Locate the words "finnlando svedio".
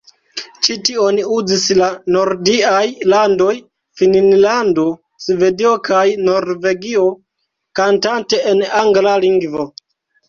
4.01-5.75